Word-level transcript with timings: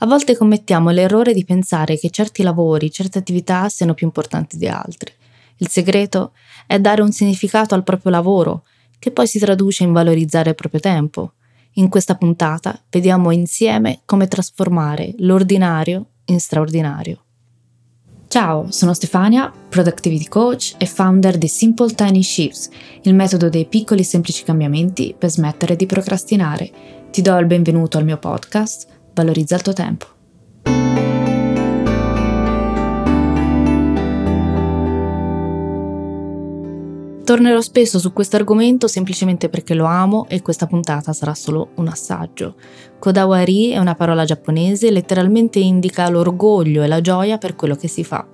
A 0.00 0.06
volte 0.06 0.36
commettiamo 0.36 0.90
l'errore 0.90 1.32
di 1.32 1.44
pensare 1.44 1.98
che 1.98 2.10
certi 2.10 2.44
lavori, 2.44 2.90
certe 2.90 3.18
attività 3.18 3.68
siano 3.68 3.94
più 3.94 4.06
importanti 4.06 4.56
di 4.56 4.68
altri. 4.68 5.12
Il 5.56 5.68
segreto 5.68 6.34
è 6.68 6.78
dare 6.78 7.02
un 7.02 7.10
significato 7.10 7.74
al 7.74 7.82
proprio 7.82 8.12
lavoro, 8.12 8.64
che 9.00 9.10
poi 9.10 9.26
si 9.26 9.40
traduce 9.40 9.82
in 9.82 9.92
valorizzare 9.92 10.50
il 10.50 10.54
proprio 10.54 10.80
tempo. 10.80 11.32
In 11.74 11.88
questa 11.88 12.14
puntata 12.14 12.80
vediamo 12.90 13.32
insieme 13.32 14.02
come 14.04 14.28
trasformare 14.28 15.14
l'ordinario 15.18 16.10
in 16.26 16.38
straordinario. 16.38 17.24
Ciao, 18.28 18.70
sono 18.70 18.92
Stefania, 18.92 19.50
Productivity 19.68 20.28
Coach 20.28 20.74
e 20.78 20.86
founder 20.86 21.38
di 21.38 21.48
Simple 21.48 21.94
Tiny 21.94 22.22
Shifts, 22.22 22.68
il 23.02 23.14
metodo 23.14 23.48
dei 23.48 23.64
piccoli 23.66 24.02
e 24.02 24.04
semplici 24.04 24.44
cambiamenti 24.44 25.14
per 25.18 25.30
smettere 25.30 25.74
di 25.74 25.86
procrastinare. 25.86 26.70
Ti 27.10 27.22
do 27.22 27.36
il 27.38 27.46
benvenuto 27.46 27.98
al 27.98 28.04
mio 28.04 28.18
podcast 28.18 28.97
Valorizza 29.18 29.56
il 29.56 29.62
tuo 29.62 29.72
tempo. 29.72 30.06
Tornerò 37.24 37.60
spesso 37.60 37.98
su 37.98 38.12
questo 38.12 38.36
argomento 38.36 38.86
semplicemente 38.86 39.48
perché 39.48 39.74
lo 39.74 39.86
amo 39.86 40.26
e 40.28 40.40
questa 40.40 40.68
puntata 40.68 41.12
sarà 41.12 41.34
solo 41.34 41.70
un 41.74 41.88
assaggio. 41.88 42.54
Kodawari 43.00 43.70
è 43.70 43.78
una 43.78 43.96
parola 43.96 44.24
giapponese 44.24 44.86
e 44.86 44.92
letteralmente 44.92 45.58
indica 45.58 46.08
l'orgoglio 46.08 46.84
e 46.84 46.86
la 46.86 47.00
gioia 47.00 47.38
per 47.38 47.56
quello 47.56 47.74
che 47.74 47.88
si 47.88 48.04
fa. 48.04 48.24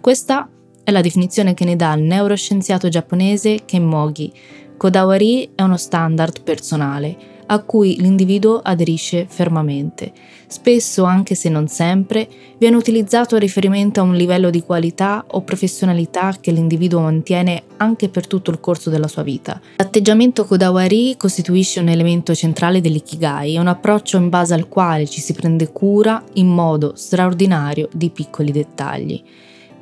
Questa 0.00 0.48
è 0.82 0.90
la 0.90 1.02
definizione 1.02 1.52
che 1.52 1.66
ne 1.66 1.76
dà 1.76 1.92
il 1.92 2.02
neuroscienziato 2.02 2.88
giapponese 2.88 3.66
Ken 3.66 3.84
Mogi. 3.84 4.32
Kodawari 4.78 5.50
è 5.54 5.60
uno 5.60 5.76
standard 5.76 6.42
personale 6.42 7.32
a 7.46 7.60
cui 7.60 7.96
l'individuo 8.00 8.60
aderisce 8.62 9.26
fermamente. 9.28 10.12
Spesso, 10.46 11.04
anche 11.04 11.34
se 11.34 11.48
non 11.48 11.66
sempre, 11.68 12.28
viene 12.58 12.76
utilizzato 12.76 13.36
a 13.36 13.38
riferimento 13.38 14.00
a 14.00 14.04
un 14.04 14.14
livello 14.14 14.50
di 14.50 14.62
qualità 14.62 15.24
o 15.28 15.42
professionalità 15.42 16.34
che 16.40 16.52
l'individuo 16.52 17.00
mantiene 17.00 17.64
anche 17.78 18.08
per 18.08 18.26
tutto 18.26 18.50
il 18.50 18.60
corso 18.60 18.90
della 18.90 19.08
sua 19.08 19.22
vita. 19.22 19.60
L'atteggiamento 19.76 20.44
Kodawari 20.44 21.16
costituisce 21.16 21.80
un 21.80 21.88
elemento 21.88 22.34
centrale 22.34 22.80
dell'ikigai, 22.80 23.56
un 23.56 23.66
approccio 23.66 24.16
in 24.16 24.28
base 24.28 24.54
al 24.54 24.68
quale 24.68 25.08
ci 25.08 25.20
si 25.20 25.32
prende 25.32 25.72
cura 25.72 26.22
in 26.34 26.48
modo 26.48 26.92
straordinario 26.94 27.88
di 27.92 28.10
piccoli 28.10 28.52
dettagli. 28.52 29.22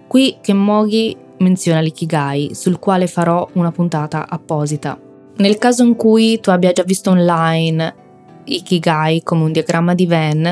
Qui 0.06 0.36
Kenmogi 0.40 1.16
menziona 1.38 1.80
l'ikigai, 1.80 2.54
sul 2.54 2.78
quale 2.78 3.06
farò 3.06 3.48
una 3.54 3.72
puntata 3.72 4.28
apposita 4.28 4.98
nel 5.36 5.58
caso 5.58 5.84
in 5.84 5.96
cui 5.96 6.40
tu 6.40 6.50
abbia 6.50 6.72
già 6.72 6.82
visto 6.82 7.10
online 7.10 8.00
Ikigai 8.44 9.22
come 9.22 9.44
un 9.44 9.52
diagramma 9.52 9.94
di 9.94 10.06
Venn, 10.06 10.46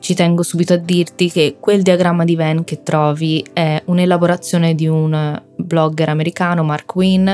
ci 0.00 0.14
tengo 0.14 0.42
subito 0.42 0.74
a 0.74 0.76
dirti 0.76 1.30
che 1.30 1.56
quel 1.58 1.82
diagramma 1.82 2.24
di 2.24 2.36
Venn 2.36 2.60
che 2.62 2.82
trovi 2.82 3.44
è 3.52 3.80
un'elaborazione 3.86 4.74
di 4.74 4.86
un 4.86 5.40
blogger 5.56 6.08
americano, 6.08 6.62
Mark 6.62 6.94
Wynn, 6.94 7.28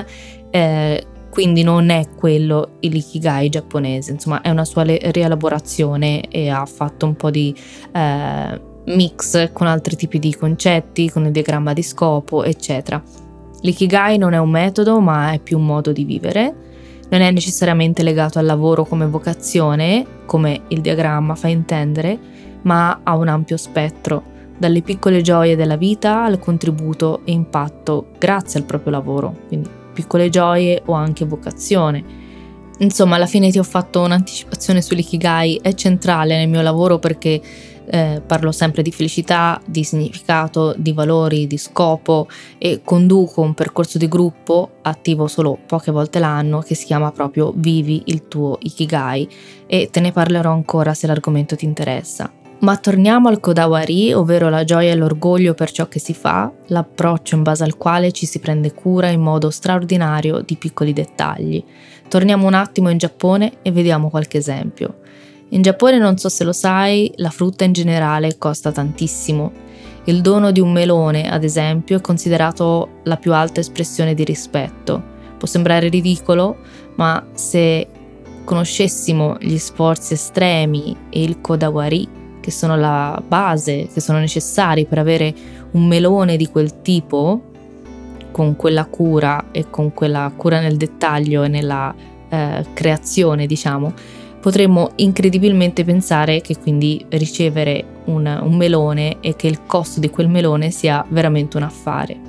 eh, 0.51 1.07
quindi 1.31 1.63
non 1.63 1.91
è 1.91 2.07
quello 2.15 2.77
l'Ikigai 2.81 3.49
giapponese, 3.49 4.13
insomma 4.13 4.41
è 4.41 4.51
una 4.51 4.65
sua 4.65 4.85
rielaborazione 4.85 6.29
e 6.29 6.49
ha 6.49 6.65
fatto 6.65 7.07
un 7.07 7.17
po' 7.17 7.31
di 7.31 7.55
eh, 7.93 8.61
mix 8.87 9.53
con 9.53 9.67
altri 9.67 9.97
tipi 9.97 10.19
di 10.19 10.35
concetti, 10.35 11.11
con 11.11 11.25
il 11.25 11.33
diagramma 11.33 11.73
di 11.73 11.83
scopo, 11.83 12.45
eccetera. 12.45 13.03
L'ikigai 13.63 14.17
non 14.17 14.33
è 14.35 14.39
un 14.39 14.51
metodo, 14.51 15.01
ma 15.01 15.33
è 15.33 15.41
più 15.41 15.59
un 15.59 15.67
modo 15.67 15.91
di 15.91 16.05
vivere 16.05 16.64
non 17.15 17.23
è 17.23 17.31
necessariamente 17.31 18.03
legato 18.03 18.41
al 18.41 18.45
lavoro 18.45 18.85
come 18.85 19.07
vocazione, 19.07 20.05
come 20.27 20.63
il 20.69 20.81
diagramma 20.81 21.37
fa 21.37 21.47
intendere, 21.47 22.19
ma 22.63 23.03
ha 23.05 23.15
un 23.15 23.29
ampio 23.29 23.57
spettro, 23.57 24.33
dalle 24.59 24.83
piccole 24.83 25.21
gioie 25.21 25.55
della 25.55 25.77
vita 25.77 26.25
al 26.25 26.41
contributo 26.41 27.21
e 27.25 27.31
impatto 27.31 28.09
grazie 28.19 28.59
al 28.59 28.67
proprio 28.67 28.91
lavoro, 28.91 29.33
quindi 29.47 29.69
piccole 29.93 30.29
gioie 30.29 30.83
o 30.87 30.95
anche 30.95 31.25
vocazione. 31.25 32.23
Insomma, 32.79 33.15
alla 33.15 33.27
fine 33.27 33.53
ti 33.53 33.61
ho 33.61 33.65
fatto 33.65 34.01
un'anticipazione 34.01 34.83
sull'ikigai, 34.83 35.61
è 35.63 35.73
centrale 35.75 36.37
nel 36.37 36.49
mio 36.49 36.63
lavoro 36.63 36.99
perché 36.99 37.41
eh, 37.87 38.23
parlo 38.25 38.53
sempre 38.53 38.83
di 38.83 38.91
felicità, 38.91 39.61
di 39.65 39.85
significato, 39.85 40.75
di 40.77 40.93
valori, 40.93 41.47
di 41.47 41.59
scopo 41.59 42.29
e 42.59 42.81
conduco 42.85 43.41
un 43.41 43.55
percorso 43.55 43.99
di 43.99 44.09
gruppo 44.09 44.77
attivo 44.83 45.27
solo 45.27 45.59
poche 45.67 45.91
volte 45.91 46.19
l'anno 46.19 46.61
che 46.61 46.75
si 46.75 46.87
chiama 46.87 47.13
proprio 47.13 47.53
Vivi 47.55 48.03
il 48.07 48.29
tuo 48.29 48.59
Ikigai 48.61 49.29
e 49.67 49.89
te 49.91 50.01
ne 50.01 50.13
parlerò 50.13 50.53
ancora 50.53 50.95
se 50.95 51.07
l'argomento 51.07 51.57
ti 51.57 51.65
interessa. 51.65 52.31
Ma 52.61 52.79
torniamo 52.79 53.29
al 53.29 53.41
Kodawari, 53.41 54.15
ovvero 54.15 54.49
la 54.49 54.65
gioia 54.65 54.93
e 54.93 54.95
l'orgoglio 54.95 55.53
per 55.53 55.71
ciò 55.71 55.87
che 55.87 55.99
si 55.99 56.15
fa, 56.15 56.51
l'approccio 56.69 57.35
in 57.35 57.43
base 57.43 57.63
al 57.63 57.77
quale 57.77 58.11
ci 58.11 58.25
si 58.25 58.39
prende 58.39 58.73
cura 58.73 59.09
in 59.09 59.21
modo 59.21 59.51
straordinario 59.51 60.41
di 60.41 60.57
piccoli 60.57 60.95
dettagli. 60.95 61.63
Torniamo 62.09 62.47
un 62.47 62.55
attimo 62.55 62.89
in 62.89 62.97
Giappone 62.97 63.55
e 63.61 63.71
vediamo 63.71 64.09
qualche 64.09 64.39
esempio. 64.39 65.01
In 65.55 65.63
Giappone 65.63 65.99
non 65.99 66.19
so 66.19 66.29
se 66.29 66.43
lo 66.43 66.53
sai, 66.53 67.13
la 67.17 67.31
frutta 67.31 67.63
in 67.63 67.71
generale 67.71 68.39
costa 68.39 68.73
tantissimo. 68.73 69.53
Il 70.07 70.21
dono 70.21 70.51
di 70.51 70.59
un 70.59 70.73
melone, 70.73 71.31
ad 71.31 71.45
esempio, 71.45 71.99
è 71.99 72.01
considerato 72.01 73.01
la 73.05 73.17
più 73.17 73.33
alta 73.33 73.61
espressione 73.61 74.15
di 74.15 74.25
rispetto. 74.25 75.01
Può 75.39 75.47
sembrare 75.47 75.89
ridicolo, 75.89 76.57
ma 76.97 77.25
se 77.35 77.87
conoscessimo 78.43 79.37
gli 79.39 79.57
sforzi 79.57 80.15
estremi 80.15 80.97
e 81.09 81.23
il 81.23 81.41
kodawari, 81.41 82.09
che 82.41 82.51
sono 82.51 82.77
la 82.77 83.23
base, 83.25 83.87
che 83.93 84.01
sono 84.01 84.19
necessari 84.19 84.87
per 84.87 84.99
avere 84.99 85.33
un 85.71 85.87
melone 85.87 86.37
di 86.37 86.49
quel 86.49 86.83
tipo, 86.83 87.53
con 88.33 88.57
quella 88.57 88.87
cura 88.87 89.53
e 89.53 89.71
con 89.71 89.95
quella 89.95 90.33
cura 90.35 90.59
nel 90.59 90.77
dettaglio 90.77 91.45
e 91.45 91.49
nella 91.49 91.95
eh, 92.29 92.67
creazione, 92.75 93.47
diciamo, 93.47 93.93
potremmo 94.45 94.91
incredibilmente 94.97 95.85
pensare 95.85 96.43
che 96.43 96.59
quindi 96.59 97.03
ricevere 97.09 98.03
un, 98.05 98.27
un 98.43 98.57
melone 98.57 99.17
e 99.21 99.37
che 99.37 99.47
il 99.47 99.65
costo 99.65 100.01
di 100.01 100.11
quel 100.11 100.29
melone 100.29 100.71
sia 100.71 101.03
veramente 101.09 101.57
un 101.57 101.63
affare. 101.63 102.21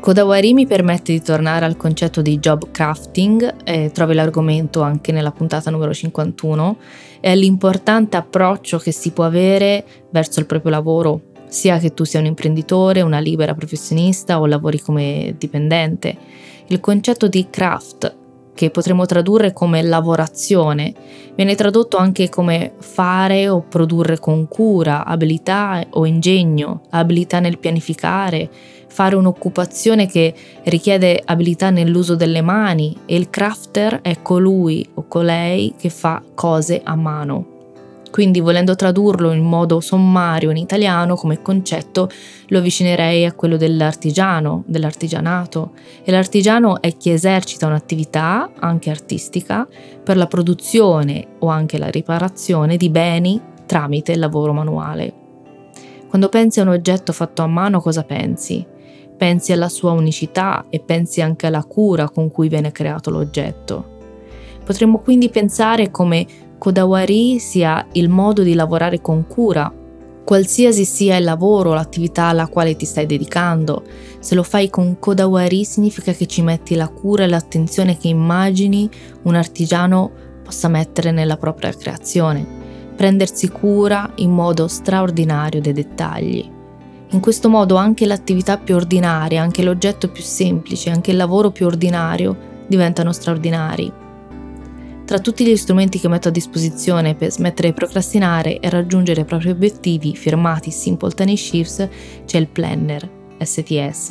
Kodawari 0.00 0.52
mi 0.52 0.66
permette 0.66 1.12
di 1.12 1.22
tornare 1.22 1.64
al 1.64 1.76
concetto 1.76 2.22
di 2.22 2.40
job 2.40 2.72
crafting, 2.72 3.62
eh, 3.62 3.92
trovi 3.92 4.14
l'argomento 4.14 4.82
anche 4.82 5.12
nella 5.12 5.30
puntata 5.30 5.70
numero 5.70 5.94
51, 5.94 6.76
è 7.20 7.36
l'importante 7.36 8.16
approccio 8.16 8.78
che 8.78 8.90
si 8.90 9.12
può 9.12 9.22
avere 9.22 9.84
verso 10.10 10.40
il 10.40 10.46
proprio 10.46 10.72
lavoro, 10.72 11.20
sia 11.46 11.78
che 11.78 11.94
tu 11.94 12.02
sia 12.02 12.18
un 12.18 12.26
imprenditore, 12.26 13.00
una 13.00 13.20
libera 13.20 13.54
professionista 13.54 14.40
o 14.40 14.46
lavori 14.46 14.80
come 14.80 15.36
dipendente. 15.38 16.16
Il 16.66 16.80
concetto 16.80 17.28
di 17.28 17.46
craft 17.48 18.22
che 18.54 18.70
potremmo 18.70 19.04
tradurre 19.04 19.52
come 19.52 19.82
lavorazione, 19.82 20.94
viene 21.34 21.54
tradotto 21.54 21.96
anche 21.96 22.28
come 22.28 22.72
fare 22.78 23.48
o 23.48 23.62
produrre 23.62 24.18
con 24.18 24.48
cura, 24.48 25.04
abilità 25.04 25.84
o 25.90 26.06
ingegno, 26.06 26.82
abilità 26.90 27.40
nel 27.40 27.58
pianificare, 27.58 28.48
fare 28.86 29.16
un'occupazione 29.16 30.06
che 30.06 30.32
richiede 30.64 31.20
abilità 31.24 31.70
nell'uso 31.70 32.14
delle 32.14 32.42
mani 32.42 32.96
e 33.06 33.16
il 33.16 33.28
crafter 33.28 34.00
è 34.00 34.22
colui 34.22 34.88
o 34.94 35.06
colei 35.08 35.74
che 35.76 35.90
fa 35.90 36.22
cose 36.34 36.80
a 36.82 36.94
mano. 36.94 37.53
Quindi 38.14 38.38
volendo 38.38 38.76
tradurlo 38.76 39.32
in 39.32 39.42
modo 39.42 39.80
sommario 39.80 40.52
in 40.52 40.56
italiano 40.56 41.16
come 41.16 41.42
concetto, 41.42 42.08
lo 42.46 42.58
avvicinerei 42.58 43.24
a 43.24 43.32
quello 43.32 43.56
dell'artigiano, 43.56 44.62
dell'artigianato. 44.68 45.72
E 46.04 46.12
l'artigiano 46.12 46.80
è 46.80 46.96
chi 46.96 47.10
esercita 47.10 47.66
un'attività, 47.66 48.52
anche 48.60 48.90
artistica, 48.90 49.66
per 50.04 50.16
la 50.16 50.28
produzione 50.28 51.26
o 51.40 51.48
anche 51.48 51.76
la 51.76 51.88
riparazione 51.88 52.76
di 52.76 52.88
beni 52.88 53.42
tramite 53.66 54.12
il 54.12 54.20
lavoro 54.20 54.52
manuale. 54.52 55.12
Quando 56.08 56.28
pensi 56.28 56.60
a 56.60 56.62
un 56.62 56.68
oggetto 56.68 57.12
fatto 57.12 57.42
a 57.42 57.48
mano 57.48 57.80
cosa 57.80 58.04
pensi? 58.04 58.64
Pensi 59.16 59.50
alla 59.50 59.68
sua 59.68 59.90
unicità 59.90 60.66
e 60.70 60.78
pensi 60.78 61.20
anche 61.20 61.48
alla 61.48 61.64
cura 61.64 62.08
con 62.08 62.30
cui 62.30 62.46
viene 62.46 62.70
creato 62.70 63.10
l'oggetto. 63.10 63.93
Potremmo 64.64 64.98
quindi 64.98 65.28
pensare 65.28 65.90
come 65.90 66.26
Kodawari 66.58 67.38
sia 67.38 67.86
il 67.92 68.08
modo 68.08 68.42
di 68.42 68.54
lavorare 68.54 69.00
con 69.00 69.26
cura, 69.26 69.72
Qualsiasi 70.24 70.86
sia 70.86 71.18
il 71.18 71.24
lavoro 71.24 71.70
o 71.70 71.74
l'attività 71.74 72.24
alla 72.24 72.46
quale 72.46 72.76
ti 72.76 72.86
stai 72.86 73.04
dedicando, 73.04 73.82
se 74.20 74.34
lo 74.34 74.42
fai 74.42 74.70
con 74.70 74.98
Kodawari 74.98 75.66
significa 75.66 76.12
che 76.12 76.24
ci 76.24 76.40
metti 76.40 76.74
la 76.76 76.88
cura 76.88 77.24
e 77.24 77.26
l'attenzione 77.26 77.98
che 77.98 78.08
immagini 78.08 78.88
un 79.24 79.34
artigiano 79.34 80.10
possa 80.42 80.68
mettere 80.68 81.10
nella 81.10 81.36
propria 81.36 81.74
creazione, 81.74 82.46
prendersi 82.96 83.50
cura 83.50 84.12
in 84.16 84.30
modo 84.30 84.66
straordinario 84.66 85.60
dei 85.60 85.74
dettagli. 85.74 86.50
In 87.10 87.20
questo 87.20 87.50
modo 87.50 87.76
anche 87.76 88.06
l'attività 88.06 88.56
più 88.56 88.76
ordinaria, 88.76 89.42
anche 89.42 89.62
l'oggetto 89.62 90.08
più 90.08 90.22
semplice, 90.22 90.88
anche 90.88 91.10
il 91.10 91.18
lavoro 91.18 91.50
più 91.50 91.66
ordinario 91.66 92.34
diventano 92.66 93.12
straordinari. 93.12 94.03
Tra 95.04 95.18
tutti 95.18 95.44
gli 95.44 95.54
strumenti 95.54 96.00
che 96.00 96.08
metto 96.08 96.28
a 96.28 96.30
disposizione 96.30 97.14
per 97.14 97.30
smettere 97.30 97.68
di 97.68 97.74
procrastinare 97.74 98.58
e 98.58 98.70
raggiungere 98.70 99.20
i 99.20 99.24
propri 99.26 99.50
obiettivi 99.50 100.16
firmati 100.16 100.70
Simultaneous 100.70 101.42
Shifts 101.42 101.88
c'è 102.24 102.38
il 102.38 102.48
Planner, 102.48 103.06
STS, 103.38 104.10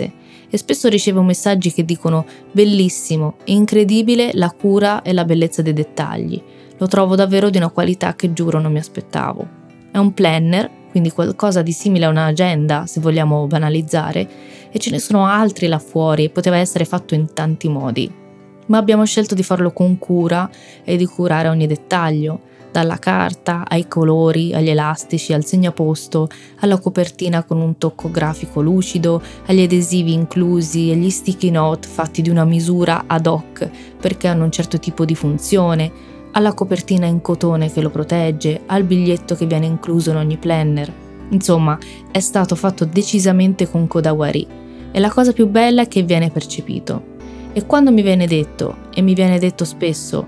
e 0.50 0.58
spesso 0.58 0.88
ricevo 0.90 1.24
messaggi 1.24 1.74
che 1.74 1.84
dicono 1.84 2.28
bellissimo, 2.52 3.38
incredibile 3.46 4.34
la 4.34 4.52
cura 4.52 5.02
e 5.02 5.14
la 5.14 5.26
bellezza 5.26 5.64
dei 5.64 5.74
dettagli, 5.74 6.40
lo 6.78 6.86
trovo 6.86 7.16
davvero 7.16 7.50
di 7.50 7.58
una 7.58 7.72
qualità 7.72 8.14
che 8.14 8.32
giuro 8.32 8.60
non 8.60 8.72
mi 8.72 8.78
aspettavo. 8.78 9.48
È 9.92 9.98
un 9.98 10.14
planner, 10.14 10.70
quindi 10.92 11.10
qualcosa 11.10 11.64
di 11.64 11.72
simile 11.72 12.06
a 12.06 12.10
un'agenda, 12.10 12.86
se 12.86 13.00
vogliamo 13.00 13.48
banalizzare, 13.48 14.30
e 14.72 14.78
ce 14.78 14.92
ne 14.92 15.00
sono 15.00 15.26
altri 15.26 15.66
là 15.66 15.80
fuori 15.80 16.26
e 16.26 16.30
poteva 16.30 16.58
essere 16.58 16.86
fatto 16.86 17.16
in 17.16 17.34
tanti 17.34 17.68
modi 17.68 18.22
ma 18.68 18.78
abbiamo 18.78 19.06
scelto 19.06 19.36
di 19.36 19.44
farlo 19.44 19.72
con 19.72 19.98
cura 19.98 20.50
e 20.84 20.98
di 20.98 21.06
curare 21.06 21.50
ogni 21.50 21.68
dettaglio, 21.68 22.52
dalla 22.74 22.98
carta 22.98 23.66
ai 23.68 23.88
colori, 23.88 24.52
agli 24.54 24.70
elastici, 24.70 25.32
al 25.32 25.46
segnaposto, 25.46 26.28
alla 26.62 26.80
copertina 26.80 27.44
con 27.44 27.62
un 27.62 27.78
tocco 27.78 28.10
grafico 28.10 28.62
lucido, 28.62 29.22
agli 29.46 29.62
adesivi 29.62 30.12
inclusi 30.12 30.90
e 30.90 30.94
agli 30.94 31.12
sticky 31.12 31.52
note 31.52 31.88
fatti 31.88 32.24
di 32.24 32.32
una 32.32 32.46
misura 32.46 33.04
ad 33.06 33.28
hoc 33.28 33.70
perché 34.02 34.28
hanno 34.28 34.46
un 34.46 34.52
certo 34.52 34.80
tipo 34.80 35.06
di 35.06 35.14
funzione, 35.14 35.92
alla 36.32 36.56
copertina 36.56 37.06
in 37.06 37.22
cotone 37.22 37.72
che 37.72 37.80
lo 37.80 37.92
protegge, 37.92 38.62
al 38.66 38.84
biglietto 38.84 39.36
che 39.36 39.46
viene 39.46 39.68
incluso 39.68 40.10
in 40.10 40.16
ogni 40.16 40.38
planner. 40.38 40.92
Insomma, 41.30 41.78
è 42.12 42.20
stato 42.20 42.56
fatto 42.56 42.86
decisamente 42.86 43.70
con 43.70 43.86
Kodawari 43.86 44.48
e 44.92 45.00
la 45.00 45.12
cosa 45.12 45.32
più 45.32 45.48
bella 45.48 45.84
è 45.84 45.88
che 45.88 46.02
viene 46.02 46.32
percepito. 46.32 47.13
E 47.56 47.68
quando 47.68 47.92
mi 47.92 48.02
viene 48.02 48.26
detto, 48.26 48.78
e 48.94 49.02
mi 49.02 49.14
viene 49.14 49.38
detto 49.38 49.64
spesso, 49.64 50.28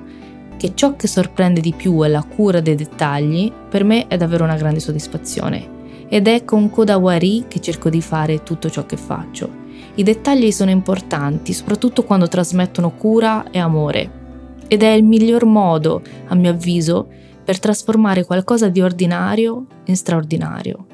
che 0.58 0.74
ciò 0.76 0.96
che 0.96 1.08
sorprende 1.08 1.60
di 1.60 1.74
più 1.74 2.00
è 2.02 2.08
la 2.08 2.24
cura 2.24 2.60
dei 2.60 2.76
dettagli, 2.76 3.52
per 3.52 3.84
me 3.84 4.08
è 4.08 4.16
davvero 4.16 4.44
una 4.44 4.56
grande 4.56 4.80
soddisfazione. 4.80 5.74
Ed 6.08 6.28
è 6.28 6.46
con 6.46 6.70
Kodawari 6.70 7.46
che 7.48 7.60
cerco 7.60 7.90
di 7.90 8.00
fare 8.00 8.44
tutto 8.44 8.70
ciò 8.70 8.86
che 8.86 8.96
faccio. 8.96 9.50
I 9.96 10.04
dettagli 10.04 10.52
sono 10.52 10.70
importanti, 10.70 11.52
soprattutto 11.52 12.04
quando 12.04 12.28
trasmettono 12.28 12.92
cura 12.92 13.50
e 13.50 13.58
amore. 13.58 14.24
Ed 14.68 14.84
è 14.84 14.90
il 14.90 15.04
miglior 15.04 15.46
modo, 15.46 16.04
a 16.28 16.36
mio 16.36 16.52
avviso, 16.52 17.08
per 17.44 17.60
trasformare 17.60 18.24
qualcosa 18.24 18.70
di 18.70 18.82
ordinario 18.82 19.66
in 19.86 19.96
straordinario. 19.96 20.86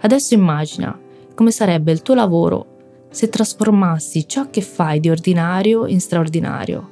Adesso 0.00 0.34
immagina 0.34 0.98
come 1.34 1.52
sarebbe 1.52 1.92
il 1.92 2.02
tuo 2.02 2.14
lavoro 2.14 2.75
se 3.16 3.30
trasformassi 3.30 4.28
ciò 4.28 4.50
che 4.50 4.60
fai 4.60 5.00
di 5.00 5.08
ordinario 5.08 5.86
in 5.86 6.00
straordinario, 6.02 6.90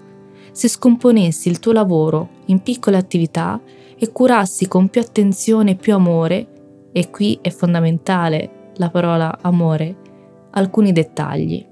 se 0.52 0.68
scomponessi 0.68 1.50
il 1.50 1.58
tuo 1.58 1.72
lavoro 1.72 2.28
in 2.46 2.62
piccole 2.62 2.96
attività 2.96 3.60
e 3.94 4.10
curassi 4.10 4.66
con 4.66 4.88
più 4.88 5.02
attenzione 5.02 5.72
e 5.72 5.74
più 5.74 5.92
amore, 5.92 6.46
e 6.92 7.10
qui 7.10 7.38
è 7.42 7.50
fondamentale 7.50 8.70
la 8.76 8.88
parola 8.88 9.36
amore, 9.42 9.96
alcuni 10.52 10.92
dettagli. 10.92 11.62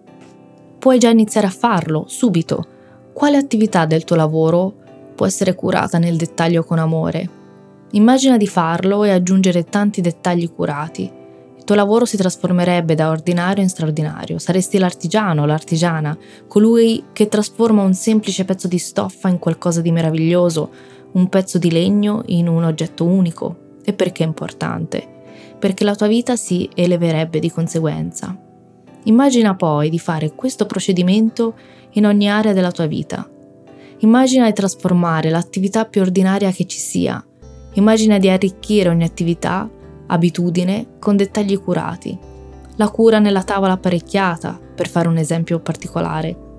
Puoi 0.78 0.98
già 0.98 1.08
iniziare 1.08 1.46
a 1.46 1.50
farlo 1.50 2.04
subito. 2.06 2.66
Quale 3.14 3.38
attività 3.38 3.86
del 3.86 4.04
tuo 4.04 4.16
lavoro 4.16 4.74
può 5.14 5.24
essere 5.24 5.54
curata 5.54 5.96
nel 5.96 6.18
dettaglio 6.18 6.62
con 6.62 6.78
amore? 6.78 7.26
Immagina 7.92 8.36
di 8.36 8.46
farlo 8.46 9.04
e 9.04 9.12
aggiungere 9.12 9.64
tanti 9.64 10.02
dettagli 10.02 10.52
curati 10.52 11.20
tuo 11.72 11.80
lavoro 11.80 12.04
si 12.04 12.18
trasformerebbe 12.18 12.94
da 12.94 13.08
ordinario 13.08 13.62
in 13.62 13.70
straordinario. 13.70 14.38
Saresti 14.38 14.76
l'artigiano, 14.76 15.46
l'artigiana, 15.46 16.14
colui 16.46 17.04
che 17.14 17.28
trasforma 17.28 17.82
un 17.82 17.94
semplice 17.94 18.44
pezzo 18.44 18.68
di 18.68 18.76
stoffa 18.76 19.30
in 19.30 19.38
qualcosa 19.38 19.80
di 19.80 19.90
meraviglioso, 19.90 20.70
un 21.12 21.30
pezzo 21.30 21.56
di 21.56 21.70
legno 21.70 22.24
in 22.26 22.46
un 22.46 22.64
oggetto 22.64 23.06
unico. 23.06 23.78
E 23.82 23.94
perché 23.94 24.22
è 24.22 24.26
importante? 24.26 25.22
Perché 25.58 25.84
la 25.84 25.94
tua 25.94 26.08
vita 26.08 26.36
si 26.36 26.68
eleverebbe 26.74 27.38
di 27.38 27.50
conseguenza. 27.50 28.38
Immagina 29.04 29.56
poi 29.56 29.88
di 29.88 29.98
fare 29.98 30.34
questo 30.34 30.66
procedimento 30.66 31.54
in 31.92 32.04
ogni 32.04 32.28
area 32.28 32.52
della 32.52 32.70
tua 32.70 32.86
vita. 32.86 33.26
Immagina 34.00 34.44
di 34.44 34.52
trasformare 34.52 35.30
l'attività 35.30 35.86
più 35.86 36.02
ordinaria 36.02 36.50
che 36.50 36.66
ci 36.66 36.78
sia. 36.78 37.24
Immagina 37.74 38.18
di 38.18 38.28
arricchire 38.28 38.90
ogni 38.90 39.04
attività 39.04 39.70
abitudine 40.12 40.86
con 40.98 41.16
dettagli 41.16 41.58
curati. 41.58 42.16
La 42.76 42.88
cura 42.88 43.18
nella 43.18 43.42
tavola 43.42 43.72
apparecchiata, 43.72 44.58
per 44.74 44.88
fare 44.88 45.08
un 45.08 45.16
esempio 45.16 45.58
particolare. 45.60 46.50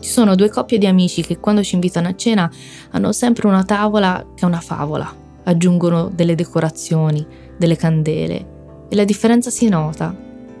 Ci 0.00 0.08
sono 0.08 0.34
due 0.34 0.48
coppie 0.48 0.78
di 0.78 0.86
amici 0.86 1.22
che 1.22 1.38
quando 1.38 1.62
ci 1.62 1.74
invitano 1.74 2.08
a 2.08 2.14
cena 2.14 2.50
hanno 2.90 3.12
sempre 3.12 3.48
una 3.48 3.64
tavola 3.64 4.24
che 4.34 4.42
è 4.42 4.46
una 4.46 4.60
favola, 4.60 5.12
aggiungono 5.44 6.10
delle 6.14 6.34
decorazioni, 6.34 7.26
delle 7.56 7.76
candele 7.76 8.56
e 8.88 8.94
la 8.94 9.04
differenza 9.04 9.50
si 9.50 9.68
nota. 9.68 10.14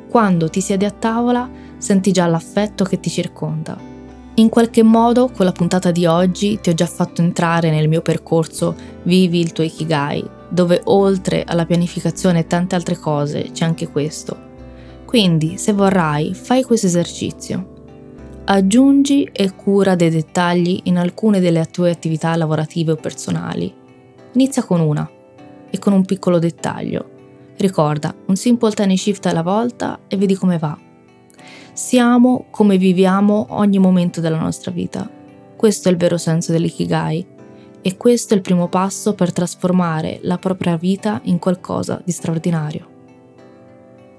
Quando 0.08 0.48
ti 0.48 0.60
siedi 0.60 0.84
a 0.84 0.90
tavola 0.90 1.48
senti 1.76 2.12
già 2.12 2.26
l'affetto 2.26 2.84
che 2.84 2.98
ti 2.98 3.10
circonda. 3.10 3.96
In 4.34 4.48
qualche 4.48 4.82
modo, 4.82 5.30
con 5.30 5.44
la 5.44 5.52
puntata 5.52 5.90
di 5.90 6.06
oggi 6.06 6.58
ti 6.60 6.70
ho 6.70 6.74
già 6.74 6.86
fatto 6.86 7.22
entrare 7.22 7.70
nel 7.70 7.88
mio 7.88 8.02
percorso 8.02 8.74
Vivi 9.02 9.40
il 9.40 9.52
tuo 9.52 9.64
Ikigai, 9.64 10.36
dove 10.48 10.80
oltre 10.84 11.44
alla 11.44 11.66
pianificazione 11.66 12.40
e 12.40 12.46
tante 12.46 12.74
altre 12.74 12.96
cose 12.96 13.50
c'è 13.52 13.64
anche 13.64 13.88
questo. 13.88 14.46
Quindi, 15.04 15.56
se 15.56 15.72
vorrai, 15.72 16.34
fai 16.34 16.62
questo 16.62 16.86
esercizio. 16.86 17.76
Aggiungi 18.44 19.28
e 19.32 19.54
cura 19.54 19.94
dei 19.94 20.10
dettagli 20.10 20.80
in 20.84 20.98
alcune 20.98 21.40
delle 21.40 21.64
tue 21.70 21.90
attività 21.90 22.34
lavorative 22.36 22.92
o 22.92 22.96
personali. 22.96 23.72
Inizia 24.32 24.64
con 24.64 24.80
una 24.80 25.08
e 25.70 25.78
con 25.78 25.92
un 25.92 26.04
piccolo 26.04 26.38
dettaglio. 26.38 27.10
Ricorda, 27.56 28.14
un 28.26 28.36
simple 28.36 28.72
tiny 28.72 28.96
shift 28.96 29.26
alla 29.26 29.42
volta 29.42 30.00
e 30.08 30.16
vedi 30.16 30.34
come 30.34 30.58
va. 30.58 30.78
Siamo 31.72 32.46
come 32.50 32.76
viviamo 32.76 33.46
ogni 33.50 33.78
momento 33.78 34.20
della 34.20 34.38
nostra 34.38 34.70
vita. 34.70 35.08
Questo 35.56 35.88
è 35.88 35.92
il 35.92 35.98
vero 35.98 36.16
senso 36.16 36.52
dell'ikigai 36.52 37.36
e 37.82 37.96
questo 37.96 38.34
è 38.34 38.36
il 38.36 38.42
primo 38.42 38.68
passo 38.68 39.14
per 39.14 39.32
trasformare 39.32 40.18
la 40.22 40.38
propria 40.38 40.76
vita 40.76 41.20
in 41.24 41.38
qualcosa 41.38 42.00
di 42.04 42.12
straordinario. 42.12 42.96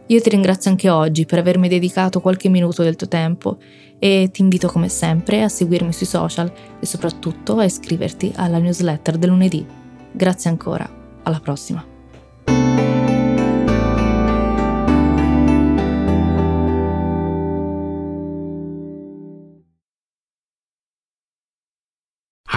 Io 0.08 0.22
ti 0.22 0.30
ringrazio 0.30 0.72
anche 0.72 0.90
oggi 0.90 1.26
per 1.26 1.38
avermi 1.38 1.68
dedicato 1.68 2.20
qualche 2.20 2.50
minuto 2.50 2.82
del 2.82 2.96
tuo 2.96 3.08
tempo 3.08 3.58
e 4.00 4.30
ti 4.32 4.42
invito 4.42 4.68
come 4.68 4.90
sempre 4.90 5.44
a 5.44 5.50
seguirmi 5.50 5.94
sui 5.94 6.08
social 6.08 6.52
e 6.80 6.86
soprattutto 6.86 7.58
a 7.58 7.66
iscriverti 7.66 8.32
alla 8.36 8.58
newsletter 8.58 9.18
del 9.18 9.30
lunedì. 9.30 9.64
Grazie 10.12 10.50
ancora, 10.50 10.90
alla 11.24 11.40
prossima. 11.40 11.89